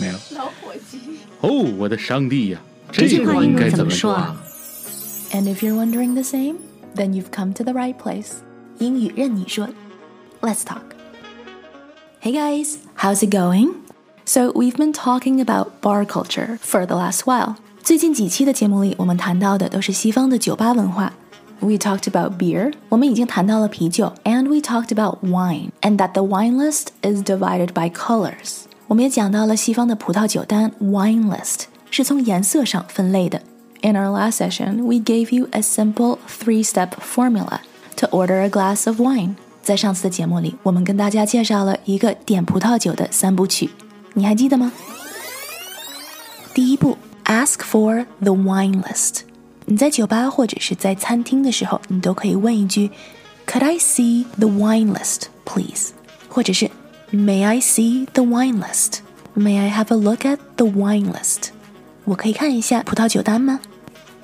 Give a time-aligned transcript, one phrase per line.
[0.00, 0.18] 没了。
[0.34, 0.98] 老伙计。
[1.40, 2.60] 哦，我的上帝呀！
[2.90, 4.36] 这句话应该怎么说啊
[5.32, 6.56] ？And if you're wondering the same,
[6.96, 8.38] then you've come to the right place.
[8.78, 9.68] 英语韧你说
[10.40, 10.82] ，Let's talk.
[12.22, 13.74] Hey guys, how's it going?
[14.24, 17.56] So we've been talking about bar culture for the last while.
[17.82, 21.12] 最近几期的节目里，我们谈到的都是西方的酒吧文化。
[21.60, 27.90] We talked about beer，我们已经谈到了啤酒，and we talked about wine, and that the wine list is divided by
[27.90, 28.64] colors。
[28.89, 33.41] 我们也讲到了西方的葡萄酒单 wine list 是从颜色上分类的。
[33.81, 37.59] In our last session, we gave you a simple three-step formula
[37.97, 39.35] to order a glass of wine.
[39.61, 43.69] 在上次的节目里，我们跟大家介绍了一个点葡萄酒的三部曲，
[44.13, 44.71] 你还记得吗？
[46.53, 49.21] 第一步，ask for the wine list。
[49.65, 52.91] 你在酒吧或者是在餐厅的时候，你都可以问一句，
[53.47, 55.89] Could I see the wine list, please？
[56.29, 56.69] 或者是
[57.11, 58.99] May I see the wine list?
[59.35, 61.49] May I have a look at the wine list?
[62.03, 63.59] 我可以看一下葡萄酒单吗？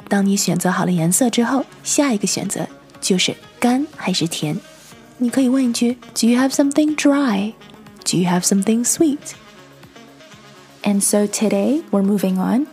[0.08, 2.66] 当你选择好了颜色之后，下一个选择
[3.00, 4.58] 就是干还是甜。
[5.18, 7.52] 你可以问一句：Do you have something dry?
[8.05, 9.34] Do you have something sweet?
[10.82, 12.66] And so today we're moving on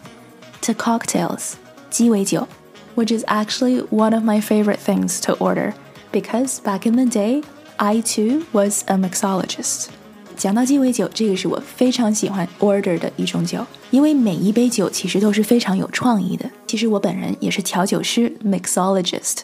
[0.63, 1.53] to cocktails,
[1.89, 2.47] 鸡尾酒,
[2.95, 5.73] which is actually one of my favorite things to order
[6.11, 7.43] because back in the day,
[7.77, 9.87] I too was a mixologist.
[10.35, 16.49] 讲到鸡尾酒，这个是我非常喜欢 order 的一种酒，因为每一杯酒其实都是非常有创意的。
[16.65, 19.39] 其实我本人也是调酒师 mixologist,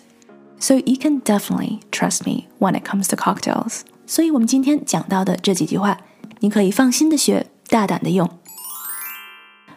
[0.58, 3.82] so you can definitely trust me when it comes to cocktails.
[4.08, 5.98] 所以我们今天讲到的这几句话，
[6.40, 8.30] 你可以放心的学，大胆的用。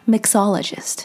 [0.07, 1.03] mixologist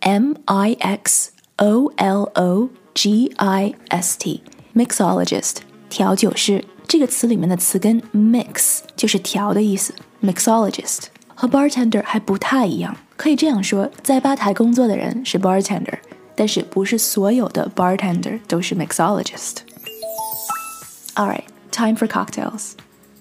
[0.00, 4.42] M I X O L O G I S T
[4.74, 5.58] mixologist
[5.88, 9.94] 调酒师这个词里面的词根 mix 就是调的意思。
[10.22, 11.04] mixologist
[11.34, 15.98] 和 bartender 还不太一样，可以这样说，在吧台工作的人是 bartender，
[16.34, 22.72] 但是不是所有的 bartender 都是 mixologist。All right, time for cocktails.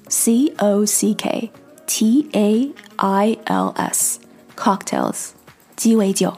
[0.07, 1.51] C O C K
[1.85, 4.19] T A I L S
[4.55, 5.29] cocktails
[5.75, 6.33] 鸡尾酒。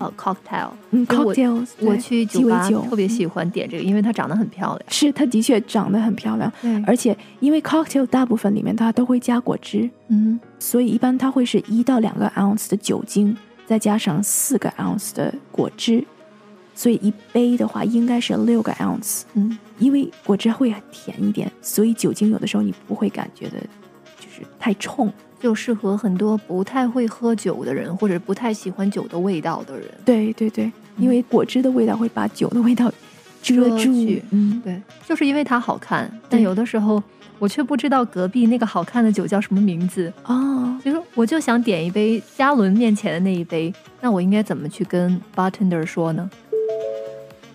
[0.00, 4.90] 呃，cocktail，嗯，cocktails，我去酒吧鸡尾酒特别喜欢点这个，因为它长得很漂亮。
[4.90, 16.02] 是它的确长得很漂亮，对而且因为 cocktail 大部分里面它都会加果汁，嗯，所以一般它会是一到两个 ounce 的酒精，再加上四个 ounce 的果汁，
[16.74, 19.24] 所以一杯的话应该是六个 ounce。
[19.34, 23.60] 嗯，因为果汁会甜一点，所以酒精有的时候你不会感觉的，
[24.18, 25.12] 就是太冲。
[25.40, 29.88] 就适合很多不太会喝酒的人，或者不太喜欢酒的味道的人。
[30.04, 32.92] 对对对，因为果汁的味道会把酒的味道
[33.42, 34.22] 遮遮住去。
[34.30, 37.02] 嗯，对，就是因为它好看，但有的时候
[37.38, 40.12] 我却不知道隔壁那个好看的酒叫什么名字。
[40.26, 43.72] 哦，比如说我就想点一杯嘉伦面前的那一杯，
[44.02, 46.30] 那我应该怎么去跟 bartender 说呢？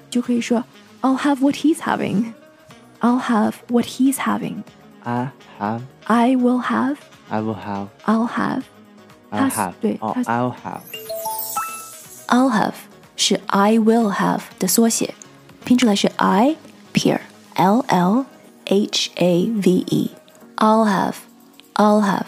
[0.09, 0.63] 就可以说
[1.01, 2.33] I'll have what he's having.
[3.01, 4.63] I'll have what he's having.
[5.03, 5.29] I
[5.59, 6.95] have, I will have.
[7.30, 8.62] I will have, I'll have.
[9.30, 10.80] I Pass- have, 对 or pass- I'll have.
[12.28, 12.74] I'll have
[13.16, 15.14] 是 I will have 的缩写，
[15.64, 16.56] 拼出来是 I
[16.92, 17.20] 撇
[17.54, 18.24] L L
[18.66, 21.14] H A V E。I'll have,
[21.74, 22.26] I'll have,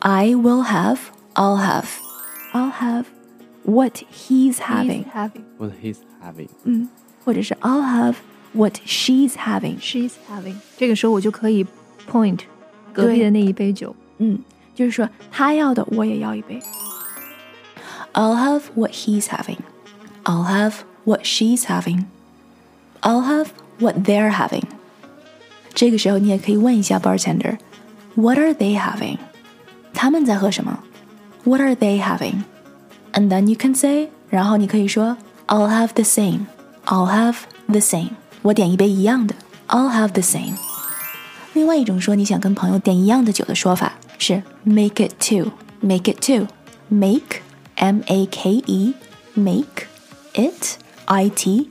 [0.00, 0.98] I will have,
[1.34, 1.86] I'll have。
[2.54, 3.04] I'll have
[3.64, 5.04] what he's having.
[5.04, 6.48] He's having, What he's having.
[6.64, 6.88] 嗯，
[7.24, 8.14] 或者是 I'll have
[8.54, 9.78] what she's having.
[9.80, 10.54] she's having。
[10.78, 11.66] 这个时候我就可以
[12.10, 12.40] point
[12.92, 13.94] 隔壁的那一杯酒。
[14.22, 14.38] 嗯，
[14.74, 16.60] 就是说他要的我也要一杯。
[18.12, 19.58] I'll have what he's having.
[20.24, 20.74] I'll have
[21.04, 22.04] what she's having.
[23.00, 23.48] I'll have
[23.78, 24.64] what they're having.
[25.74, 27.58] 这个时候你也可以问一下 bartender,
[28.14, 29.18] What are they having?
[29.94, 30.80] 他们在喝什么？
[31.44, 32.42] What are they having?
[33.12, 36.46] And then you can say，然后你可以说 I'll have the same.
[36.86, 37.36] I'll have
[37.68, 38.10] the same.
[38.42, 39.34] 我点一杯一样的。
[39.68, 40.54] I'll have the same.
[41.52, 47.41] 另外一种说你想跟朋友点一样的酒的说法 是 make it to，make it to，make
[47.75, 48.93] M A K E
[49.33, 49.87] make
[50.33, 51.69] it i t。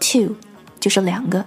[0.00, 0.36] two
[0.80, 1.44] 就是两个。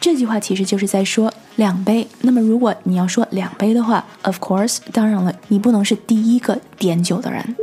[0.00, 2.08] 这句话其实就是在说两杯。
[2.22, 7.56] 那么如果你要说两杯的话，of course，当然了，你不能是第一个点酒的人。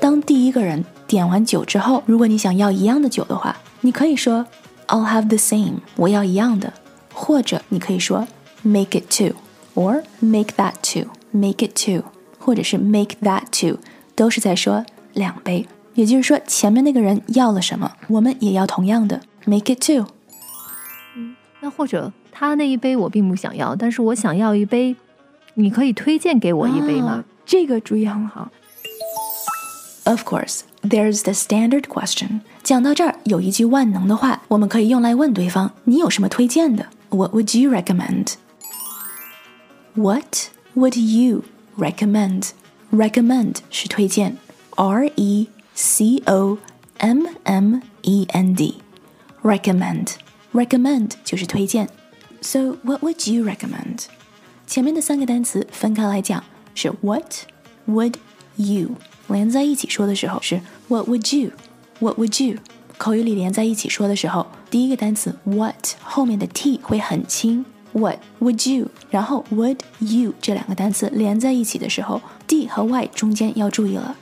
[0.00, 4.44] 当第一个人点完酒之后，如果你想要一样的酒的话，你可以说
[4.88, 6.72] I'll have the same，我要一样的，
[7.14, 8.26] 或者你可以说
[8.62, 9.36] make it to
[9.75, 12.03] two，or make that two，make it two，
[12.39, 13.79] 或者是 make that two，
[14.15, 15.67] 都是在说两杯。
[15.93, 20.05] 也就是说，前面那个人要了什么，我们也要同样的 make it two。
[21.59, 24.95] 那或者他那一杯我并不想要，但是我想要一杯，
[25.55, 27.23] 你可以推荐给我一杯吗？
[27.45, 28.49] 这个主意很好。
[30.05, 32.39] Of course, there's the standard question.
[32.63, 36.87] 讲到这儿，有一句万能的话，我们可以用来问对方：你有什么推荐的？
[37.09, 38.33] What would you recommend?
[39.95, 41.43] What would you
[41.77, 42.49] recommend?
[42.91, 44.37] Recommend 是推荐，
[44.75, 46.57] R E C O
[46.97, 48.75] M M E N D.
[49.41, 50.15] Recommend,
[50.53, 51.89] recommend 就是推荐。
[52.41, 54.05] So what would you recommend?
[54.67, 57.45] 前面的三个单词分开来讲是 what
[57.87, 58.15] would
[58.55, 58.91] you，
[59.27, 62.59] 连在一起说的时候是 what would you，what would you。
[62.97, 67.65] 口语里连在一起说的时候，第一个单词 what 后面的 t 会很轻
[67.95, 74.15] ，what would you，然后 would you 这两个单词连在一起的时候，d 和 y 中间要注意了。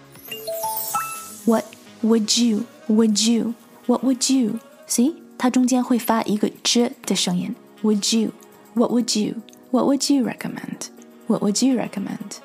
[1.46, 1.66] What
[2.04, 2.64] would you?
[2.88, 3.54] Would you?
[3.86, 4.60] What would you?
[4.88, 7.56] See，它中间会发一个 j 的声音。
[7.84, 8.32] Would you?
[8.74, 9.36] What would you?
[9.72, 10.88] What would you recommend?
[11.28, 12.38] What would you recommend?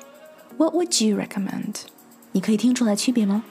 [0.57, 1.75] What would you recommend?
[2.31, 3.43] 你可以听出来区别吗？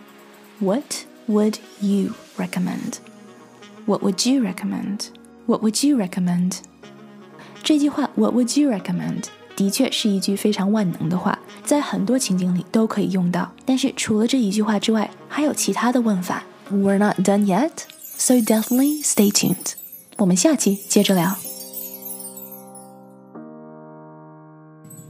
[0.60, 0.84] What
[1.28, 2.98] would you recommend?
[3.86, 5.08] What would you recommend?
[5.46, 6.58] What would you recommend?
[7.62, 9.24] 这句话 What would you recommend?
[9.56, 13.52] 的确是一句非常万能的话，在很多情景里都可以用到。
[13.64, 16.42] 但是除了这一句话之外，还有其他的问法。
[16.70, 17.70] We're not done yet,
[18.16, 19.74] so definitely stay tuned.
[20.16, 21.36] 我们下期接着聊。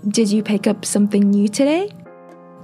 [0.05, 1.91] Did you pick up something new today?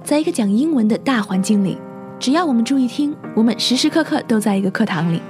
[0.03, 1.77] 在一个讲英文的大环境里，
[2.19, 5.21] 只要我们注意听，我们时时刻刻都在一个课堂里。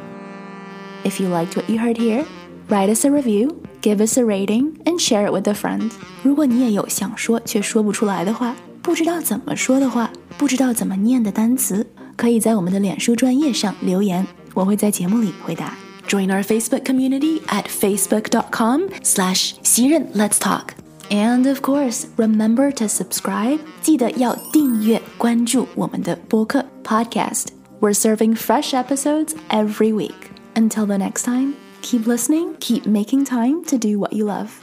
[1.04, 2.26] If you liked what you heard here,
[2.68, 3.54] write us a review,
[3.87, 5.91] give us a rating and share it with a friend.
[5.91, 5.91] friend。
[6.25, 11.87] 如果你也有想说却说不出来的话，不知道怎么说的话，不知道怎么念的单词，
[12.17, 15.75] 可以在我们的脸书专业上留言，我会在节目里回答。
[16.09, 20.71] Join our Facebook community at facebook.com slash 熙韧 Let's Talk.
[21.11, 23.61] And of course, remember to subscribe.
[23.83, 27.47] 记得要订阅关注我们的播客 podcast.
[27.81, 30.33] We're serving fresh episodes every week.
[30.55, 31.66] Until the next time.
[31.87, 34.61] Keep listening, keep making time to do what you love.